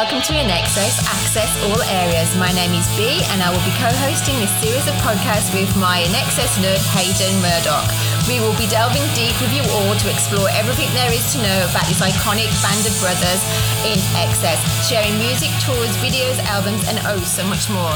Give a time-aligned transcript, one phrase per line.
[0.00, 2.32] Welcome to INXS Access All Areas.
[2.40, 6.00] My name is Bee and I will be co-hosting this series of podcasts with my
[6.08, 7.84] INXS nerd Haydn Murdoch.
[8.24, 11.68] We will be delving deep with you all to explore everything there is to know
[11.68, 13.44] about this iconic band of brothers
[13.84, 14.56] in excess,
[14.88, 17.92] sharing music, tours, videos, albums and oh so much more.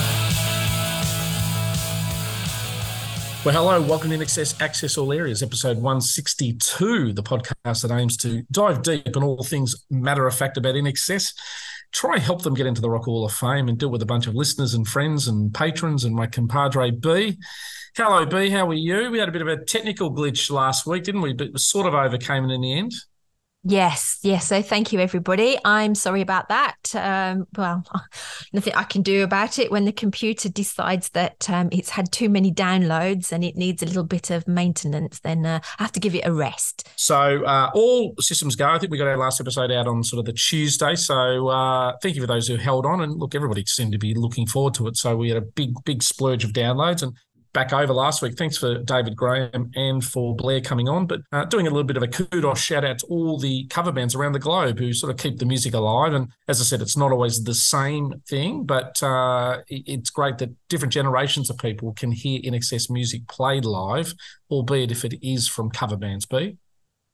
[3.48, 8.42] Well, hello, welcome to INXS Access All Areas, episode 162, the podcast that aims to
[8.50, 11.32] dive deep on all things matter of fact about INXS,
[11.94, 14.26] try help them get into the Rock Hall of Fame and deal with a bunch
[14.26, 17.38] of listeners and friends and patrons and my compadre Bee.
[17.96, 19.10] Hello, Bee, how are you?
[19.12, 21.32] We had a bit of a technical glitch last week, didn't we?
[21.32, 22.92] But sort of overcame it in the end.
[23.66, 24.46] Yes, yes.
[24.46, 25.58] So thank you, everybody.
[25.64, 26.76] I'm sorry about that.
[26.94, 27.82] Um, well,
[28.52, 32.28] nothing I can do about it when the computer decides that um, it's had too
[32.28, 35.20] many downloads and it needs a little bit of maintenance.
[35.20, 36.90] Then uh, I have to give it a rest.
[36.96, 38.68] So uh, all systems go.
[38.68, 40.94] I think we got our last episode out on sort of the Tuesday.
[40.94, 43.00] So uh, thank you for those who held on.
[43.00, 44.98] And look, everybody seemed to be looking forward to it.
[44.98, 47.16] So we had a big, big splurge of downloads and
[47.54, 48.36] back over last week.
[48.36, 51.96] Thanks for David Graham and for Blair coming on, but uh, doing a little bit
[51.96, 55.10] of a kudos shout out to all the cover bands around the globe who sort
[55.10, 56.12] of keep the music alive.
[56.12, 60.50] And as I said, it's not always the same thing, but uh, it's great that
[60.68, 64.12] different generations of people can hear INXS music played live,
[64.50, 66.26] albeit if it is from cover bands.
[66.26, 66.58] Bee.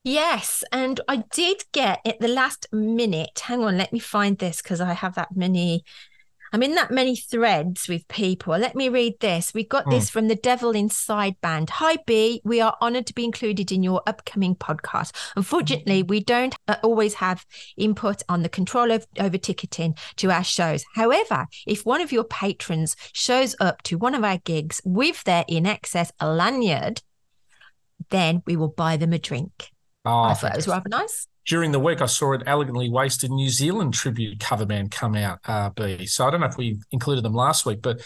[0.02, 3.38] Yes, and I did get at the last minute.
[3.42, 5.84] Hang on, let me find this because I have that many
[6.52, 8.56] I'm in that many threads with people.
[8.58, 9.54] Let me read this.
[9.54, 10.12] We got this mm.
[10.12, 11.70] from the Devil Inside Band.
[11.70, 12.40] Hi, Bee.
[12.44, 15.14] We are honored to be included in your upcoming podcast.
[15.36, 20.42] Unfortunately, we don't uh, always have input on the control of, over ticketing to our
[20.42, 20.84] shows.
[20.94, 25.44] However, if one of your patrons shows up to one of our gigs with their
[25.44, 27.02] INXS lanyard,
[28.08, 29.70] then we will buy them a drink.
[30.04, 33.30] Oh, I thought it was rather nice during the week, I saw an elegantly wasted
[33.30, 35.38] New Zealand tribute cover band come out.
[35.44, 36.06] Uh, Bee.
[36.06, 38.02] So I don't know if we included them last week, but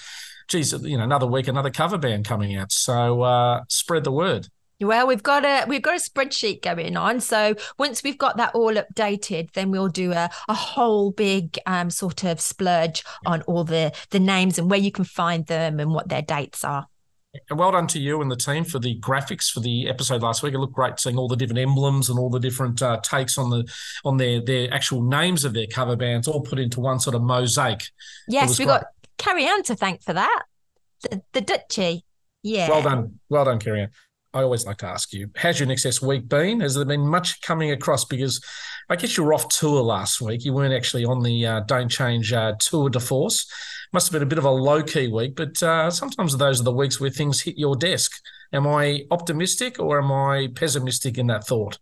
[0.48, 2.72] geez, you know, another week, another cover band coming out.
[2.72, 4.48] So uh, spread the word.
[4.80, 7.20] Well, we've got a we've got a spreadsheet going on.
[7.20, 11.90] So once we've got that all updated, then we'll do a, a whole big um,
[11.90, 15.92] sort of splurge on all the the names and where you can find them and
[15.92, 16.86] what their dates are
[17.50, 20.54] well done to you and the team for the graphics for the episode last week.
[20.54, 23.50] It looked great seeing all the different emblems and all the different uh, takes on
[23.50, 23.70] the
[24.04, 27.22] on their their actual names of their cover bands, all put into one sort of
[27.22, 27.82] mosaic.
[28.28, 28.86] Yes, we got
[29.18, 30.44] Carrie Ann to thank for that.
[31.02, 32.04] The, the Dutchy.
[32.42, 32.68] Yeah.
[32.68, 33.20] Well done.
[33.28, 33.90] Well done, Carrie Ann.
[34.34, 36.60] I always like to ask you, how's your INXS week been?
[36.60, 38.04] Has there been much coming across?
[38.04, 38.44] Because
[38.90, 40.44] I guess you were off tour last week.
[40.44, 43.46] You weren't actually on the uh, Don't Change uh, tour de force
[43.94, 46.64] must have been a bit of a low key week, but uh, sometimes those are
[46.64, 48.12] the weeks where things hit your desk.
[48.52, 51.78] Am I optimistic or am I pessimistic in that thought?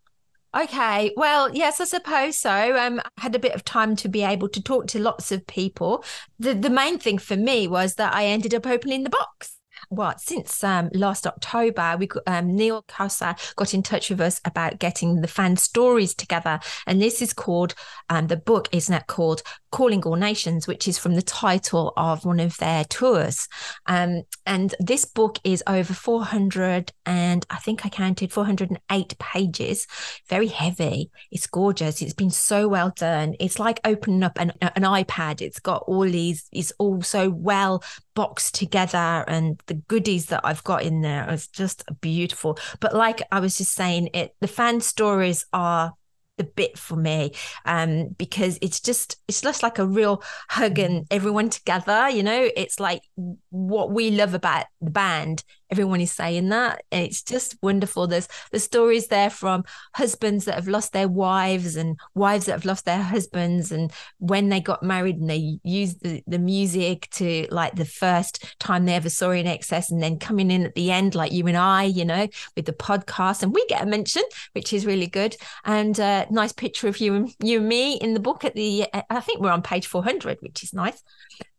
[0.54, 2.76] Okay, well, yes, I suppose so.
[2.76, 5.46] Um, I had a bit of time to be able to talk to lots of
[5.46, 6.04] people.
[6.38, 9.51] The the main thing for me was that I ended up opening the box
[9.92, 14.78] what since um, last October, we um, Neil Kausa got in touch with us about
[14.78, 17.74] getting the fan stories together, and this is called
[18.08, 22.24] um, the book is it called Calling All Nations, which is from the title of
[22.24, 23.48] one of their tours,
[23.86, 28.70] um, and this book is over four hundred and I think I counted four hundred
[28.70, 29.86] and eight pages,
[30.28, 31.10] very heavy.
[31.30, 32.00] It's gorgeous.
[32.00, 33.34] It's been so well done.
[33.38, 35.40] It's like opening up an, an iPad.
[35.40, 36.48] It's got all these.
[36.52, 37.82] It's all so well
[38.14, 42.58] boxed together and the goodies that I've got in there is just beautiful.
[42.80, 45.94] But like I was just saying, it the fan stories are
[46.38, 47.30] the bit for me
[47.66, 52.48] um because it's just it's just like a real hug and everyone together you know
[52.56, 53.02] it's like
[53.50, 56.84] what we love about the band everyone is saying that.
[56.90, 58.06] It's just wonderful.
[58.06, 59.64] There's the stories there from
[59.94, 64.50] husbands that have lost their wives and wives that have lost their husbands and when
[64.50, 68.94] they got married and they used the, the music to like the first time they
[68.94, 72.04] ever saw INXS and then coming in at the end like you and I, you
[72.04, 75.36] know, with the podcast and we get a mention, which is really good.
[75.64, 78.54] And a uh, nice picture of you and you and me in the book at
[78.54, 81.02] the I think we're on page 400, which is nice.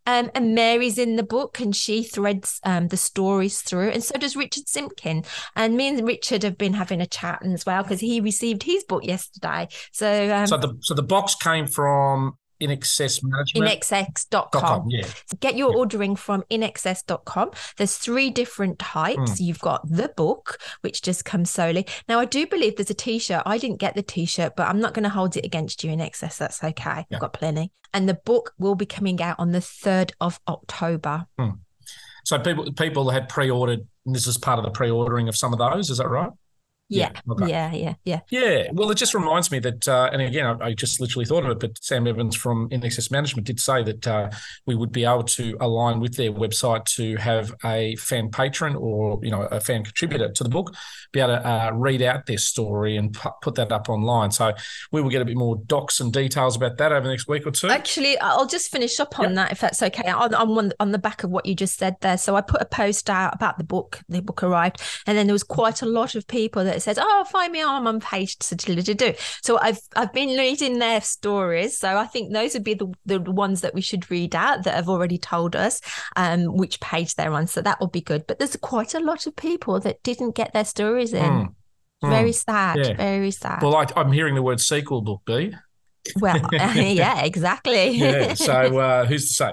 [0.05, 3.89] Um, and Mary's in the book and she threads um, the stories through.
[3.89, 5.23] And so does Richard Simpkin.
[5.55, 8.83] And me and Richard have been having a chat as well because he received his
[8.83, 9.67] book yesterday.
[9.91, 15.07] So, um, so the so the box came from INXS management inxs.com yeah.
[15.39, 15.77] Get your yeah.
[15.77, 19.33] ordering from inxs.com there's three different types.
[19.33, 19.39] Mm.
[19.39, 21.85] you've got the book which just comes solely.
[22.07, 23.43] Now i do believe there's a t-shirt.
[23.45, 26.37] I didn't get the t-shirt but i'm not going to hold it against you INXS
[26.37, 27.05] that's okay.
[27.09, 27.17] Yeah.
[27.17, 27.71] i've got plenty.
[27.93, 31.25] And the book will be coming out on the 3rd of october.
[31.39, 31.59] Mm.
[32.23, 35.89] so people people had pre-ordered this is part of the pre-ordering of some of those
[35.89, 36.31] is that right
[36.89, 37.49] Yeah, okay.
[37.49, 38.19] yeah, yeah, yeah.
[38.29, 38.67] Yeah.
[38.71, 41.51] Well, it just reminds me that, uh, and again, I, I, just literally thought of
[41.51, 44.29] it, but Sam Evans from INXS Management did say that uh,
[44.65, 49.19] we would be able to align with their website to have a fan patron or
[49.23, 50.73] you know a fan contributor to the book
[51.11, 54.31] be able to uh, read out their story and pu- put that up online.
[54.31, 54.53] So
[54.91, 57.47] we will get a bit more docs and details about that over the next week
[57.47, 57.69] or two.
[57.69, 59.35] Actually, I'll just finish up on yep.
[59.35, 60.09] that if that's okay.
[60.09, 62.17] On, on on the back of what you just said there.
[62.17, 64.01] So I put a post out about the book.
[64.09, 67.25] The book arrived, and then there was quite a lot of people that said, "Oh,
[67.31, 69.13] find me on my page." To do.
[69.41, 71.77] So I've I've been reading their stories.
[71.77, 74.75] So I think those would be the, the ones that we should read out that
[74.75, 75.81] have already told us
[76.15, 77.47] um, which page they're on.
[77.47, 78.25] So that would be good.
[78.27, 81.23] But there's quite a lot of people that didn't get their stories in.
[81.23, 81.55] Mm.
[82.01, 82.35] Very mm.
[82.35, 82.77] sad.
[82.77, 82.93] Yeah.
[82.95, 83.61] Very sad.
[83.61, 85.55] Well, I, am hearing the word sequel book, Bee.
[86.19, 87.89] Well, yeah, exactly.
[87.89, 88.33] yeah.
[88.33, 89.51] So uh, who's to say?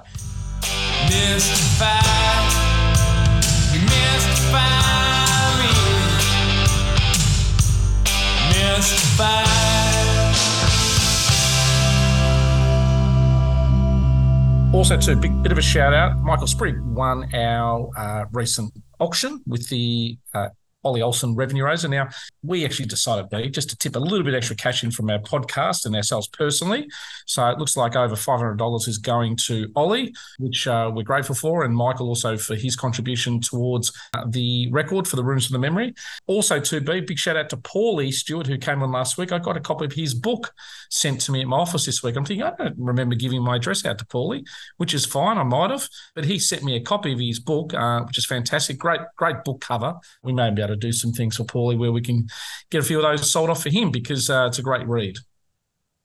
[14.72, 16.18] Also, too, big bit of a shout out.
[16.20, 20.48] Michael Sprigg won our uh, recent auction with the uh,
[20.84, 21.88] Ollie Olson revenue raiser.
[21.88, 22.08] Now,
[22.42, 25.18] we actually decided, Bee, just to tip a little bit extra cash in from our
[25.18, 26.88] podcast and ourselves personally.
[27.26, 31.64] So it looks like over $500 is going to Ollie, which uh, we're grateful for,
[31.64, 35.58] and Michael also for his contribution towards uh, the record for the Rooms for the
[35.58, 35.94] Memory.
[36.26, 39.32] Also, to Bee, big shout out to Paulie Stewart, who came on last week.
[39.32, 40.52] I got a copy of his book
[40.90, 42.16] sent to me at my office this week.
[42.16, 44.46] I'm thinking, I don't remember giving my address out to Paulie,
[44.78, 45.38] which is fine.
[45.38, 48.26] I might have, but he sent me a copy of his book, uh, which is
[48.26, 48.78] fantastic.
[48.78, 49.94] Great, great book cover.
[50.22, 52.26] We may be able to do some things for Paulie where we can
[52.70, 55.16] get a few of those sold off for him because uh, it's a great read.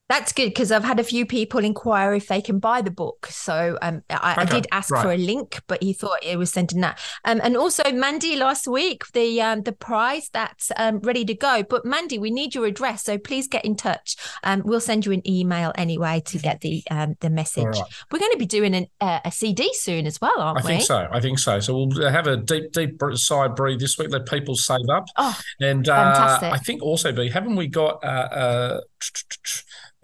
[0.08, 3.26] That's good because I've had a few people inquire if they can buy the book.
[3.32, 5.02] So um, I, okay, I, did ask right.
[5.02, 7.00] for a link, but he thought it was sending that.
[7.24, 11.64] Um, and also, Mandy, last week the um, the prize that's um, ready to go.
[11.68, 14.16] But Mandy, we need your address, so please get in touch.
[14.44, 17.66] Um, we'll send you an email anyway to get the um, the message.
[17.66, 17.84] Right.
[18.12, 20.68] We're going to be doing an, uh, a CD soon as well, aren't I we?
[20.68, 21.08] I think so.
[21.12, 21.60] I think so.
[21.60, 24.12] So we'll have a deep deep sigh breathe this week.
[24.12, 25.06] Let people save up.
[25.18, 28.82] Oh, and uh, I think also, be haven't we got uh, uh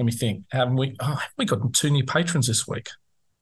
[0.01, 0.45] let me think.
[0.51, 0.95] Haven't we?
[0.99, 2.89] Oh, have we got two new patrons this week?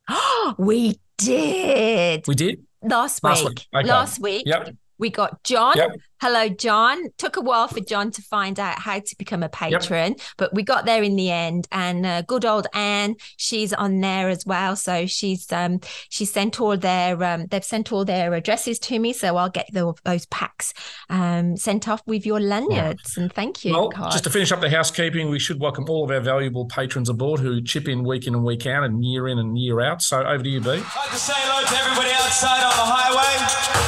[0.09, 2.27] Oh we did.
[2.27, 3.29] We did last week.
[3.29, 3.67] Last week.
[3.73, 3.87] Okay.
[3.87, 4.43] Last week.
[4.45, 4.75] Yep.
[4.97, 5.77] We got John.
[5.77, 5.91] Yep.
[6.21, 7.11] Hello, John.
[7.17, 10.19] Took a while for John to find out how to become a patron, yep.
[10.35, 11.65] but we got there in the end.
[11.71, 14.75] And uh, good old Anne, she's on there as well.
[14.75, 15.79] So she's um
[16.09, 19.13] she sent all their um they've sent all their addresses to me.
[19.13, 20.73] So I'll get the, those packs
[21.09, 23.15] um sent off with your lanyards.
[23.15, 23.71] And thank you.
[23.71, 27.07] Well, just to finish up the housekeeping, we should welcome all of our valuable patrons
[27.07, 30.01] aboard who chip in week in and week out and year in and year out.
[30.01, 30.71] So over to you, Bee.
[30.71, 33.79] I'd like to say hello to everybody outside on the highway.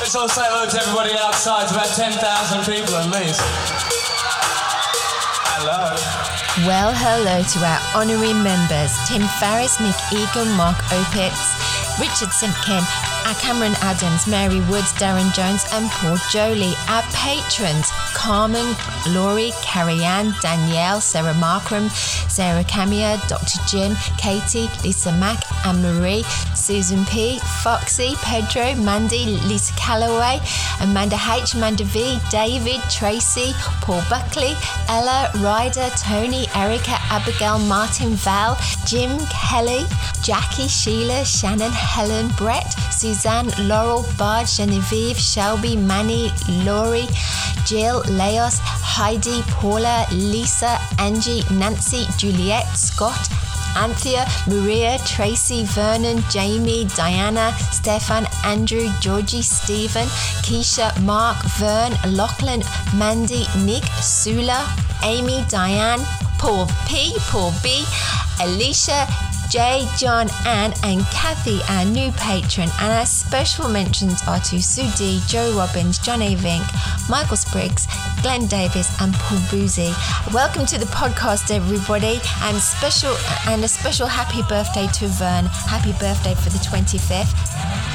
[0.00, 1.59] Let's all say hello to everybody outside.
[1.62, 3.36] It's about 10,000 people at least.
[5.44, 5.92] Hello.
[6.64, 11.36] Well, hello to our honorary members Tim Farriss, Nick Egan, Mark Opitz,
[12.00, 12.80] Richard Simpkin,
[13.40, 16.74] Cameron Adams, Mary Woods, Darren Jones, and Paul Jolie.
[16.88, 18.76] Our patrons Carmen,
[19.08, 21.88] Laurie, Carrie Ann, Danielle, Sarah Markram,
[22.30, 23.58] Sarah Camia, Dr.
[23.66, 26.22] Jim, Katie, Lisa Mack, Anne Marie,
[26.54, 30.38] Susan P, Foxy, Pedro, Mandy, Lisa Calloway,
[30.80, 34.54] Amanda H, Amanda V, David, Tracy, Paul Buckley,
[34.88, 39.84] Ella, Ryder, Tony, Erica, Abigail, Martin, Val, Jim, Kelly,
[40.22, 42.74] Jackie, Sheila, Shannon, Helen, Brett,
[43.14, 46.30] Suzanne, Laurel, Bard, Genevieve, Shelby, Manny,
[46.64, 47.08] Laurie,
[47.66, 53.18] Jill, Leos, Heidi, Paula, Lisa, Angie, Nancy, Juliet, Scott,
[53.76, 60.06] Anthea, Maria, Tracy, Vernon, Jamie, Diana, Stefan, Andrew, Georgie, Stephen,
[60.46, 62.62] Keisha, Mark, Vern, Lachlan,
[62.94, 66.00] Mandy, Nick, Sula, Amy, Diane,
[66.38, 67.84] Paul P, Paul B,
[68.40, 69.08] Alicia,
[69.50, 72.68] Jay, John, Anne, and Kathy, our new patron.
[72.80, 76.36] And our special mentions are to Sue D, Joe Robbins, John A.
[76.36, 76.64] Vink,
[77.10, 77.88] Michael Spriggs,
[78.22, 79.92] Glenn Davis, and Paul Boozy.
[80.32, 83.16] Welcome to the podcast, everybody, and special
[83.48, 85.46] and a special happy birthday to Vern.
[85.46, 87.89] Happy birthday for the 25th.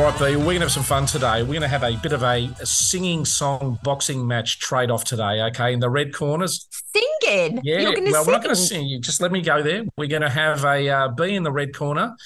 [0.00, 1.42] All right, Bee, we're going to have some fun today.
[1.42, 5.04] We're going to have a bit of a, a singing song boxing match trade off
[5.04, 5.74] today, okay?
[5.74, 6.66] In the red corners.
[6.70, 7.60] Singing?
[7.62, 7.84] Yeah.
[7.84, 8.04] well, sing.
[8.04, 8.86] we're not going to sing.
[8.86, 9.84] You just let me go there.
[9.98, 12.16] We're going to have a uh, Bee in the red corner.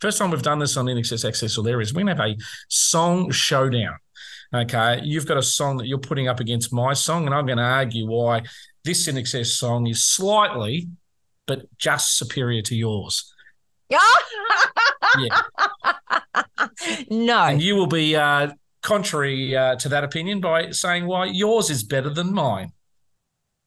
[0.00, 1.92] First time we've done this on INXS Access or there is.
[1.92, 2.36] We're going to have a
[2.68, 3.96] song showdown.
[4.54, 5.00] Okay.
[5.02, 7.64] You've got a song that you're putting up against my song, and I'm going to
[7.64, 8.42] argue why
[8.84, 10.86] this INXS song is slightly,
[11.48, 13.33] but just superior to yours.
[13.90, 13.98] Yeah.
[17.10, 17.42] no.
[17.44, 21.84] And you will be uh, contrary uh, to that opinion by saying why yours is
[21.84, 22.72] better than mine.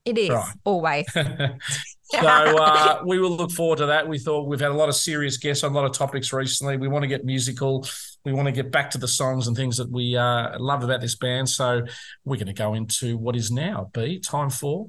[0.06, 0.54] It is right.
[0.64, 1.06] always.
[1.14, 4.08] so uh, we will look forward to that.
[4.08, 6.78] We thought we've had a lot of serious guests on a lot of topics recently.
[6.78, 7.86] We want to get musical.
[8.24, 11.02] We want to get back to the songs and things that we uh, love about
[11.02, 11.50] this band.
[11.50, 11.82] So
[12.24, 14.88] we're going to go into what is now be time for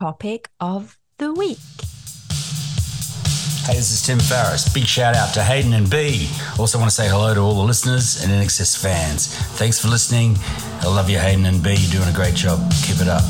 [0.00, 1.58] topic of the week.
[3.68, 4.72] Hey, this is Tim Farriss.
[4.72, 6.30] Big shout out to Haydn and Bee.
[6.58, 9.26] Also want to say hello to all the listeners and INXS fans.
[9.58, 10.38] Thanks for listening.
[10.80, 11.74] I love you, Haydn and Bee.
[11.74, 12.60] You're doing a great job.
[12.82, 13.22] Keep it up.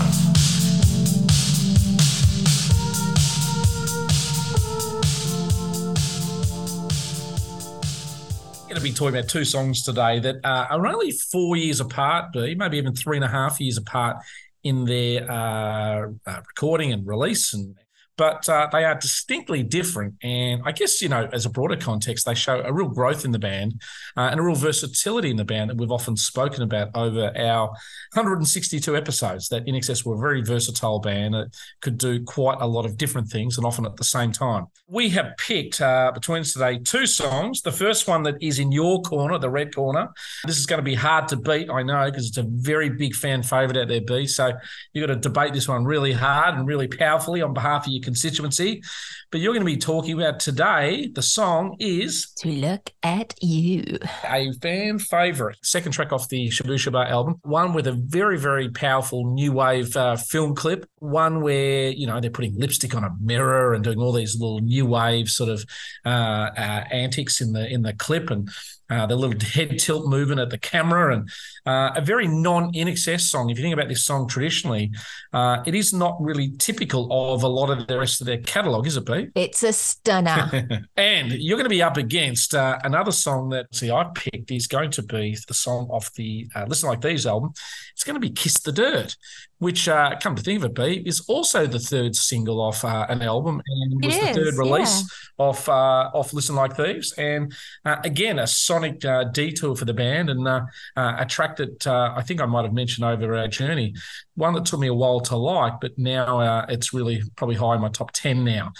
[8.69, 12.79] going to be talking about two songs today that are only four years apart, maybe
[12.79, 14.19] even three and a half years apart
[14.63, 17.75] in their uh, uh, recording and release and
[18.19, 20.15] but uh, they are distinctly different.
[20.23, 23.31] And I guess, you know, as a broader context, they show a real growth in
[23.31, 23.81] the band
[24.17, 27.69] uh, and a real versatility in the band that we've often spoken about over our
[28.15, 29.49] 162 episodes.
[29.49, 33.29] That INXS were a very versatile band that could do quite a lot of different
[33.29, 34.67] things and often at the same time.
[34.89, 37.63] We have picked uh, between us today two songs.
[37.63, 40.09] The first one that is in your corner, the red corner.
[40.45, 43.15] This is going to be hard to beat, I know, because it's a very big
[43.15, 44.27] fan favourite out there, Bee.
[44.27, 44.53] So
[44.93, 48.08] you've got to debate this one really hard and really powerfully on behalf of your
[48.09, 48.83] constituency.
[49.31, 51.11] But you're going to be talking about today.
[51.15, 55.59] The song is To Look at You, a fan favorite.
[55.63, 57.35] Second track off the Shabooh Shoobah album.
[57.43, 60.89] One with a very, very powerful new wave uh, film clip.
[61.01, 64.61] One where, you know, they're putting lipstick on a mirror and doing all these little
[64.61, 65.63] new wave sort of
[66.07, 66.09] uh,
[66.57, 68.31] uh, antics in the in the clip.
[68.31, 68.49] And
[68.91, 71.29] uh, the little head tilt movement at the camera, and
[71.67, 73.51] uh, a very non INXS song.
[73.51, 74.91] If you think about this song traditionally,
[75.33, 78.87] uh, it is not really typical of a lot of the rest of their catalogue,
[78.87, 80.87] is it, It's a stunner.
[80.97, 84.67] and you're going to be up against uh, another song that, see, I picked is
[84.67, 87.53] going to be the song off the uh, Listen Like Thieves album.
[87.93, 89.17] It's going to be Kiss the Dirt
[89.59, 93.07] which, uh, come to think of it, Bee, is also the third single off uh,
[93.09, 95.47] an album and was the third release yeah.
[95.47, 97.13] off uh, off Listen Like Thieves.
[97.13, 97.53] And
[97.85, 100.63] uh, again, a sonic uh, detour for the band and uh,
[100.97, 103.95] a track that I think I might have mentioned over our journey.
[104.37, 107.81] One that took me a while to like, but now it's really probably high in
[107.81, 108.73] my top 10 now.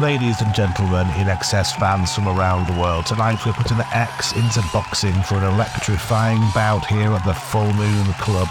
[0.00, 4.62] Ladies and gentlemen, INXS fans from around the world, tonight we're putting the X into
[4.72, 8.48] boxing for an electrifying bout here at the Full Moon Club.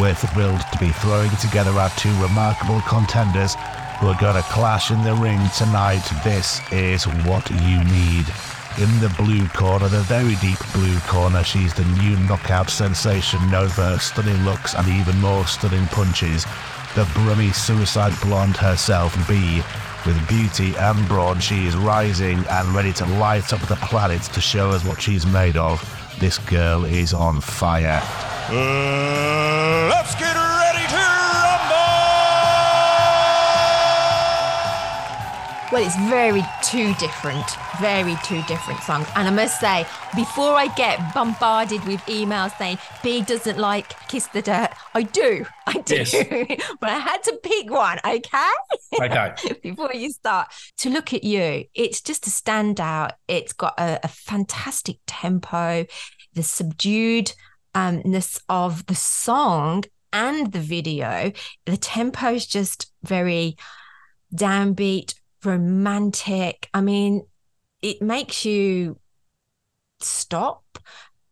[0.00, 3.54] We're thrilled to be throwing together our two remarkable contenders
[4.00, 6.02] who are going to clash in the ring tonight.
[6.24, 8.26] This is what you need.
[8.82, 13.68] In the blue corner, the very deep blue corner, she's the new knockout sensation known
[13.68, 16.44] for her stunning looks and even more stunning punches.
[16.96, 19.62] The brummy suicide blonde herself, Bee
[20.06, 24.40] with beauty and brawn, she is rising and ready to light up the planet to
[24.40, 25.80] show us what she's made of.
[26.18, 28.00] This girl is on fire.
[28.48, 29.59] Uh,
[35.72, 37.46] Well, it's very two different,
[37.80, 39.06] very two different songs.
[39.14, 39.86] And I must say,
[40.16, 45.46] before I get bombarded with emails saying Bee doesn't like Kiss the Dirt, I do.
[45.68, 45.94] I do.
[45.94, 46.12] Yes.
[46.80, 48.50] but I had to pick one, okay?
[49.00, 49.32] Okay.
[49.62, 50.48] before you start.
[50.78, 53.12] To look at you, it's just a standout.
[53.28, 55.86] It's got a, a fantastic tempo,
[56.34, 57.32] the subdued
[57.76, 61.30] umness of the song and the video.
[61.66, 63.56] The tempo is just very
[64.34, 66.68] downbeat, romantic.
[66.74, 67.26] I mean,
[67.82, 68.98] it makes you
[70.00, 70.64] stop.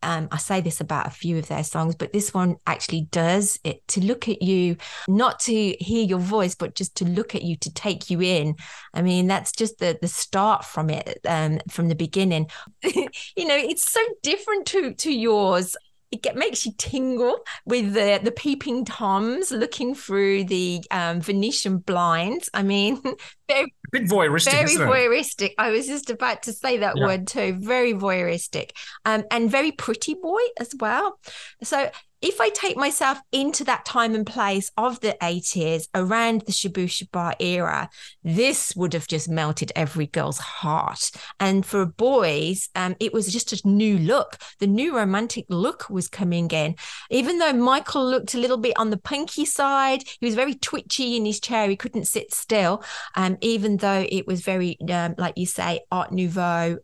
[0.00, 3.58] Um, I say this about a few of their songs, but this one actually does
[3.64, 4.76] it to look at you,
[5.08, 8.54] not to hear your voice, but just to look at you, to take you in.
[8.94, 12.46] I mean, that's just the the start from it, um, from the beginning.
[12.84, 15.76] you know, it's so different to to yours
[16.10, 21.78] it get, makes you tingle with the the peeping toms looking through the um, Venetian
[21.78, 22.48] blinds.
[22.54, 23.00] I mean,
[23.48, 24.52] very a bit voyeuristic.
[24.52, 25.52] Very voyeuristic.
[25.58, 27.06] I was just about to say that yeah.
[27.06, 27.58] word too.
[27.60, 28.70] Very voyeuristic,
[29.04, 31.18] um, and very pretty boy as well.
[31.62, 36.52] So if I take myself into that time and place of the 80s around the
[36.52, 37.88] Shabooh Shoobah era,
[38.24, 41.10] this would have just melted every girl's heart.
[41.38, 44.38] And for boys, um, it was just a new look.
[44.58, 46.74] The new romantic look was coming in.
[47.10, 51.16] Even though Michael looked a little bit on the punky side, he was very twitchy
[51.16, 51.68] in his chair.
[51.68, 52.82] He couldn't sit still.
[53.14, 56.78] Um, even though it was very, um, like you say, Art Nouveau,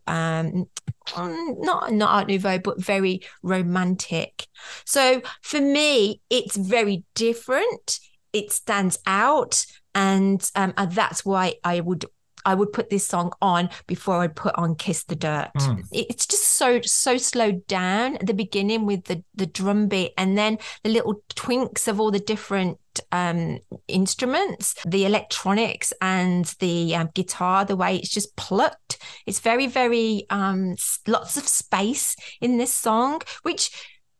[1.15, 4.47] um, not not Art Nouveau, but very romantic.
[4.85, 7.99] So for me, it's very different.
[8.33, 9.65] It stands out.
[9.93, 12.05] and um, and that's why I would
[12.45, 15.49] I would put this song on before I'd put on Kiss the Dirt.
[15.57, 15.87] Mm.
[15.91, 20.37] It's just so so slowed down at the beginning with the the drum beat and
[20.37, 22.77] then the little twinks of all the different
[23.11, 28.97] um instruments, the electronics and the um, guitar, the way it's just plucked.
[29.25, 30.75] It's very very um
[31.07, 33.71] lots of space in this song, which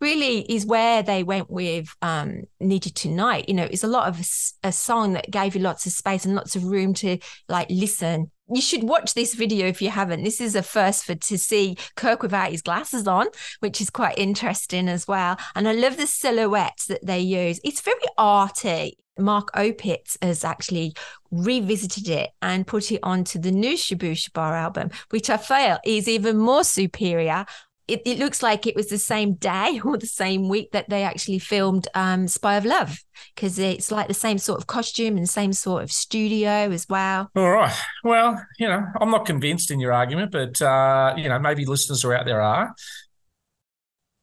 [0.02, 3.48] really is where they went with um Need You Tonight.
[3.48, 6.26] You know it's a lot of a, a, song that gave you lots of space
[6.26, 7.18] and lots of room to
[7.50, 8.32] like listen.
[8.54, 10.24] You should watch this video if you haven't.
[10.24, 13.28] This is a first for to see kirk without his glasses on
[13.60, 15.38] which is quite interesting as well.
[15.56, 17.60] And i love the silhouettes that they use.
[17.64, 18.98] It's very arty.
[19.18, 20.94] Mark Opitz has actually
[21.32, 26.08] revisited it and put it onto the new Shabooh Shoobah album, which I feel is
[26.08, 27.46] even more superior
[27.88, 31.04] it, it, looks like it was the same day or the same week that they
[31.04, 33.04] actually filmed um, Spy of Love
[33.36, 37.30] because it's like the same sort of costume and same sort of studio as well.
[37.36, 37.76] All right.
[38.04, 42.02] Well, you know, I'm not convinced in your argument, but, uh, you know, maybe listeners
[42.02, 42.74] who are out there are.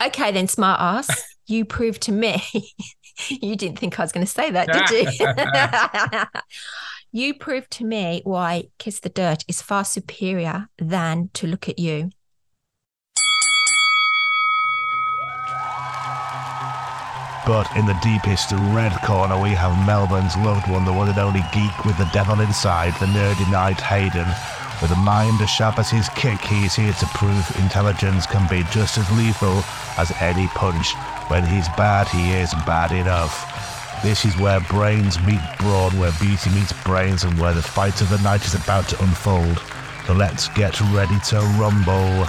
[0.04, 1.24] Okay, then, smart ass.
[1.46, 2.42] you proved to me.
[3.28, 6.28] you didn't think I was going to say that, did
[7.12, 7.26] you?
[7.26, 11.78] you proved to me why Kiss the Dirt is far superior than To Look at
[11.78, 12.10] You.
[17.44, 21.42] But in the deepest red corner, we have Melbourne's loved one, the one and only
[21.52, 24.28] geek with the devil inside, the nerdy knight Haydn.
[24.80, 28.48] With a mind as sharp as his kick, he is here to prove intelligence can
[28.48, 29.62] be just as lethal
[29.98, 30.94] as any punch.
[31.28, 33.48] When he's bad, he is bad enough.
[34.02, 38.08] This is where brains meet brawn, where beauty meets brains, and where the fight of
[38.08, 39.62] the night is about to unfold.
[40.06, 42.26] So let's get ready to rumble.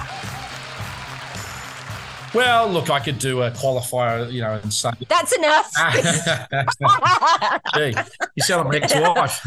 [2.34, 5.72] Well, look, I could do a qualifier, you know, and say that's enough.
[7.74, 7.94] Gee,
[8.34, 9.40] you sound like my ex-wife.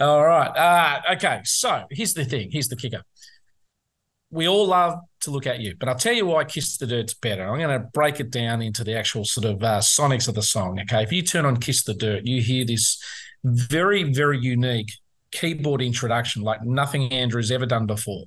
[0.00, 0.48] all right.
[0.48, 1.42] Uh, okay.
[1.44, 2.48] So here's the thing.
[2.50, 3.02] Here's the kicker.
[4.30, 7.14] We all love to look at you, but I'll tell you why "Kiss the Dirt's
[7.14, 7.46] better.
[7.46, 10.42] I'm going to break it down into the actual sort of uh, sonics of the
[10.42, 10.80] song.
[10.80, 13.02] Okay, if you turn on "Kiss the Dirt," you hear this
[13.44, 14.90] very, very unique
[15.30, 18.24] keyboard introduction like nothing Andrew's ever done before.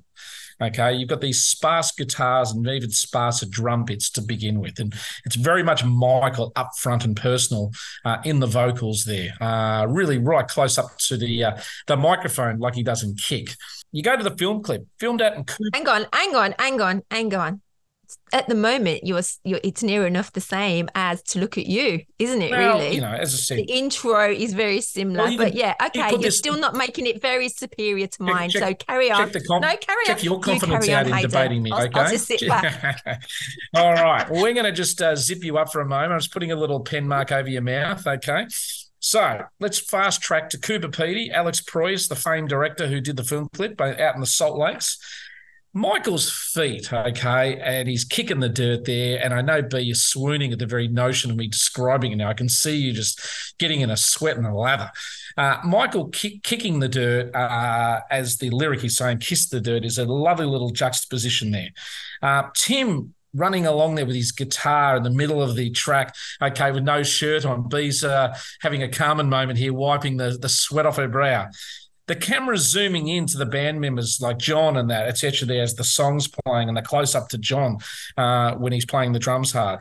[0.60, 4.92] Okay, you've got these sparse guitars and even sparser drum bits to begin with, and
[5.24, 7.70] it's very much Michael up front and personal
[8.04, 9.32] uh, in the vocals there.
[9.40, 13.54] Uh, really, right close up to the uh, the microphone, like he does in Kick.
[13.92, 15.44] You go to the film clip, filmed out in.
[15.72, 17.60] Hang on, hang on, hang on, hang on
[18.32, 22.00] at the moment you're, you're it's near enough the same as to look at you
[22.18, 25.36] isn't it well, really you know as i said the intro is very similar well,
[25.36, 28.74] but yeah okay you are still not making it very superior to mine check, so
[28.74, 31.30] carry on com- no carry check on your confidence you out on, in Haydn.
[31.30, 33.22] debating me I'll, okay I'll just sit back.
[33.74, 36.18] all right well, we're going to just uh, zip you up for a moment i'm
[36.18, 38.46] just putting a little pen mark over your mouth okay
[39.00, 43.22] so let's fast track to Coober Pedy, Alex Proyas, the famed director who did the
[43.22, 44.98] film clip out in the Salt Lakes.
[45.78, 49.22] Michael's feet, okay, and he's kicking the dirt there.
[49.22, 52.28] And I know Bee, you're swooning at the very notion of me describing it now.
[52.28, 53.20] I can see you just
[53.58, 54.90] getting in a sweat and a lather.
[55.36, 59.84] Uh, Michael kick, kicking the dirt, uh, as the lyric is saying, kiss the dirt,
[59.84, 61.70] is a lovely little juxtaposition there.
[62.22, 66.12] Uh, Tim running along there with his guitar in the middle of the track,
[66.42, 67.68] okay, with no shirt on.
[67.68, 71.46] Bee's uh, having a Carmen moment here, wiping the, the sweat off her brow
[72.08, 75.46] the camera's zooming in to the band members like John and that, etc.
[75.46, 77.78] There as the song's playing and the close up to John
[78.16, 79.80] uh, when he's playing the drums hard.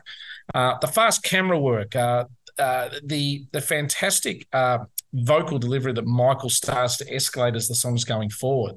[0.53, 2.25] Uh, the fast camera work, uh,
[2.59, 4.79] uh the the fantastic uh,
[5.13, 8.75] vocal delivery that Michael starts to escalate as the song's going forward.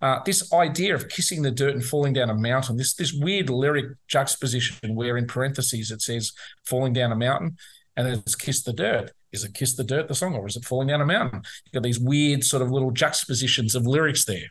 [0.00, 3.48] Uh, this idea of kissing the dirt and falling down a mountain, this this weird
[3.48, 6.32] lyric juxtaposition where in parentheses it says
[6.64, 7.56] falling down a mountain
[7.96, 10.56] and then it's kiss the dirt is it Kiss the Dirt, the song, or is
[10.56, 11.42] it Falling Down a Mountain?
[11.64, 14.46] You've got these weird sort of little juxtapositions of lyrics there.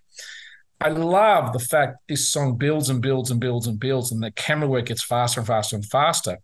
[0.80, 4.32] I love the fact this song builds and builds and builds and builds, and the
[4.32, 6.39] camera work gets faster and faster and faster.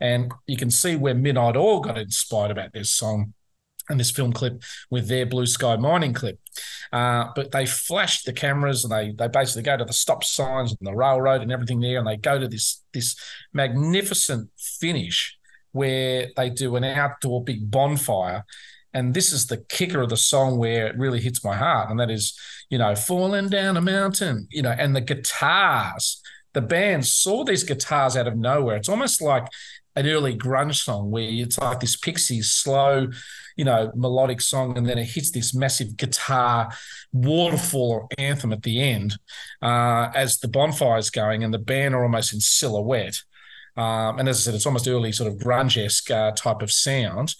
[0.00, 3.32] And you can see where Midnight Oil got inspired about this song
[3.88, 6.38] and this film clip with their Blue Sky Mining clip.
[6.92, 10.70] Uh, but they flashed the cameras and they they basically go to the stop signs
[10.70, 13.16] and the railroad and everything there, and they go to this this
[13.54, 15.37] magnificent finish
[15.72, 18.44] where they do an outdoor big bonfire.
[18.94, 21.90] And this is the kicker of the song where it really hits my heart.
[21.90, 22.38] And that is,
[22.70, 26.22] you know, falling down a mountain, you know, and the guitars,
[26.54, 28.76] the band saw these guitars out of nowhere.
[28.76, 29.46] It's almost like
[29.98, 33.08] an early grunge song where it's like this pixie slow,
[33.56, 36.70] you know, melodic song, and then it hits this massive guitar
[37.12, 39.18] waterfall or anthem at the end
[39.60, 43.20] uh, as the bonfire's going, and the band are almost in silhouette.
[43.78, 46.72] Um, and as I said, it's almost early sort of grunge esque uh, type of
[46.72, 47.34] sound.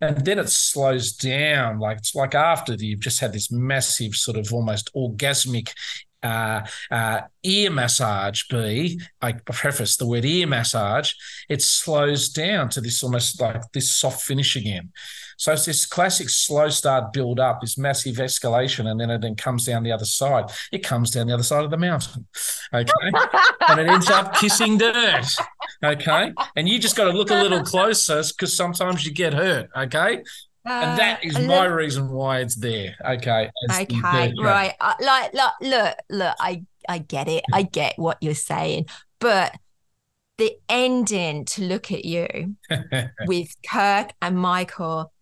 [0.00, 4.36] And then it slows down, like it's like after you've just had this massive sort
[4.36, 5.72] of almost orgasmic
[6.22, 11.12] uh, uh, ear massage be, I preface the word ear massage,
[11.48, 14.90] it slows down to this almost like this soft finish again.
[15.36, 19.34] So it's this classic slow start build up, this massive escalation, and then it then
[19.34, 20.44] comes down the other side.
[20.70, 22.26] It comes down the other side of the mountain.
[22.72, 22.92] Okay.
[23.68, 25.26] and it ends up kissing dirt.
[25.84, 26.32] Okay.
[26.56, 29.68] And you just got to look a little closer because sometimes you get hurt.
[29.76, 30.22] Okay.
[30.64, 32.94] and that is Uh, my look- reason why it's there.
[33.04, 33.50] Okay.
[33.80, 34.74] Okay, right.
[34.80, 36.36] Uh, like, like, look, look.
[36.38, 37.44] I, I get it.
[37.52, 38.86] I get what you're saying,
[39.20, 39.54] but
[40.38, 42.56] the ending to look at you
[43.26, 45.12] with Kirk and Michael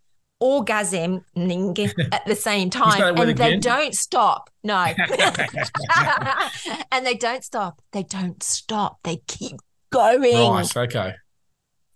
[0.43, 1.23] orgasming
[2.13, 3.61] at the same time, and they again?
[3.61, 4.49] don't stop.
[4.65, 4.95] No,
[6.93, 7.83] and they don't stop.
[7.93, 8.99] They don't stop.
[9.05, 9.57] They keep
[9.91, 10.23] going.
[10.53, 10.77] Right.
[10.77, 11.15] Okay.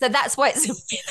[0.03, 1.03] So that's why it's.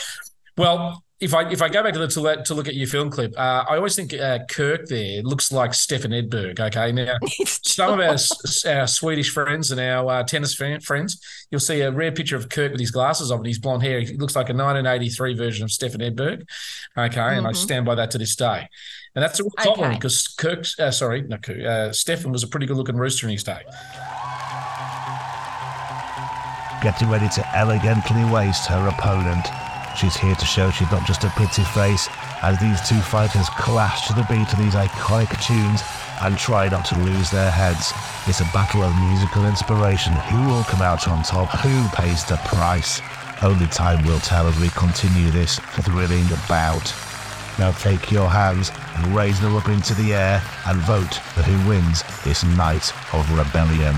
[0.58, 2.88] Well, if I if I go back to the to, let- to look at your
[2.88, 6.60] film clip, uh, I always think uh, Kirk there looks like Stefan Edberg.
[6.60, 7.15] Okay, now
[7.46, 8.17] some of our,
[8.72, 11.19] our Swedish friends and our uh, tennis fan, friends,
[11.50, 14.02] you'll see a rare picture of Kirk with his glasses on and his blonde hair.
[14.02, 16.43] He looks like a 1983 version of Stefan Edberg.
[16.98, 17.56] Okay, and I Mhm.
[17.56, 18.67] stand by that to this day.
[19.15, 19.93] And that's a real Okay.
[19.93, 23.32] because Kirk, uh, sorry, no, Kirk, uh, Stefan was a pretty good looking rooster in
[23.32, 23.62] his day.
[26.84, 29.48] Getting ready to elegantly waste her opponent.
[29.96, 32.10] She's here to show she's not just a pretty face,
[32.41, 35.82] as these two fighters clash to the beat of these iconic tunes
[36.22, 37.93] and try not to lose their heads.
[38.28, 40.12] It's a battle of musical inspiration.
[40.12, 41.50] Who will come out on top?
[41.60, 43.02] Who pays the price?
[43.41, 46.93] Only time will tell as we continue this thrilling bout.
[47.58, 51.69] Now take your hands and raise them up into the air and vote for who
[51.69, 53.96] wins this night of rebellion.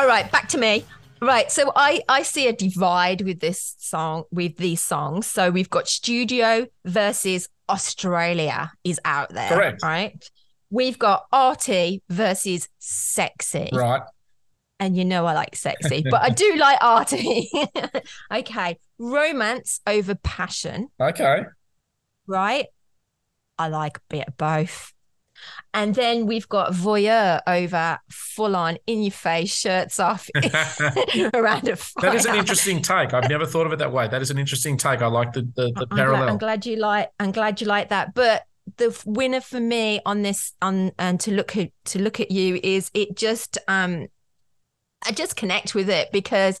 [0.00, 0.86] All right, back to me.
[1.20, 5.26] Right, so I I see a divide with this song with these songs.
[5.26, 9.50] So we've got studio versus Australia is out there.
[9.50, 9.82] Correct.
[9.82, 10.30] Right.
[10.70, 13.68] We've got arty versus sexy.
[13.74, 14.00] Right.
[14.78, 17.50] And you know I like sexy, but I do like arty.
[18.32, 18.78] okay.
[18.98, 20.88] Romance over passion.
[20.98, 21.42] Okay.
[22.26, 22.68] Right.
[23.58, 24.94] I like a bit of both.
[25.72, 30.28] And then we've got voyeur over full on in your face, shirts off
[31.34, 32.02] around a fire.
[32.02, 33.14] That is an interesting take.
[33.14, 34.08] I've never thought of it that way.
[34.08, 35.02] That is an interesting take.
[35.02, 36.28] I like the the, the I'm glad, parallel.
[36.28, 37.10] I'm glad you like.
[37.20, 38.14] I'm glad you like that.
[38.14, 38.42] But
[38.76, 42.60] the winner for me on this on and to look at to look at you
[42.62, 44.06] is it just um
[45.06, 46.58] I just connect with it because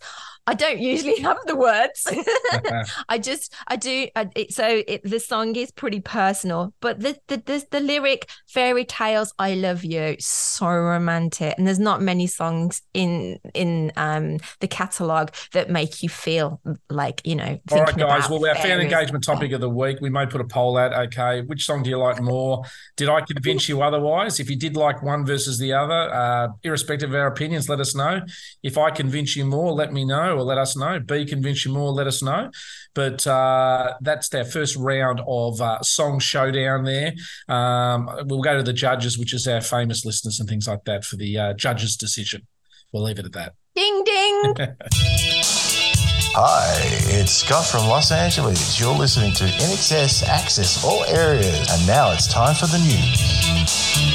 [0.50, 2.08] I don't usually have the words.
[3.08, 7.16] I just I do I, it, so it, the song is pretty personal, but the,
[7.28, 12.26] the the the lyric "Fairy Tales, I Love You" so romantic, and there's not many
[12.26, 17.60] songs in in um the catalog that make you feel like you know.
[17.70, 18.28] All right, guys.
[18.28, 20.92] Well, our fan engagement topic of the week, we may put a poll out.
[21.06, 22.64] Okay, which song do you like more?
[22.96, 24.40] Did I convince you otherwise?
[24.40, 27.94] If you did like one versus the other, uh, irrespective of our opinions, let us
[27.94, 28.22] know.
[28.64, 30.98] If I convince you more, let me know or let us know.
[30.98, 32.50] B convince you more, let us know.
[32.94, 36.84] But uh, that's our first round of uh, song showdown.
[36.84, 37.12] There,
[37.48, 41.04] um, we'll go to the judges, which is our famous listeners and things like that,
[41.04, 42.46] for the uh, judges' decision.
[42.92, 43.54] We'll leave it at that.
[43.76, 44.54] Ding ding.
[46.32, 46.76] Hi,
[47.10, 48.78] it's Scott from Los Angeles.
[48.78, 51.68] You're listening to INXS Access All Areas.
[51.70, 54.09] And now it's time for the news.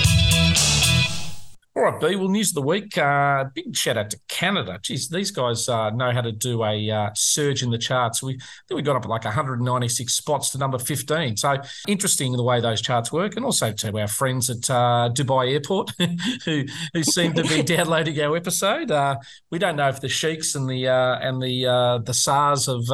[1.78, 2.16] All right, Bee.
[2.16, 2.98] Well, news of the week.
[2.98, 4.80] Uh, big shout out to Canada.
[4.82, 8.24] Geez, these guys uh, know how to do a uh, surge in the charts.
[8.24, 11.36] We I think we got up at like 196 spots to number 15.
[11.36, 15.52] So interesting the way those charts work, and also to our friends at uh, Dubai
[15.52, 15.92] Airport
[16.46, 18.90] who who seem to be downloading our episode.
[18.90, 19.18] Uh,
[19.52, 22.90] we don't know if the sheiks and the uh, and the uh, the SARS of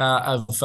[0.00, 0.56] of